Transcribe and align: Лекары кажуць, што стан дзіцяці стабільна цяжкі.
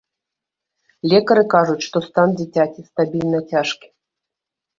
Лекары 1.11 1.43
кажуць, 1.55 1.83
што 1.89 1.97
стан 2.07 2.27
дзіцяці 2.41 2.87
стабільна 2.89 3.39
цяжкі. 3.53 3.87